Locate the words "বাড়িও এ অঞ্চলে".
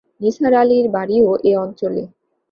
0.95-2.03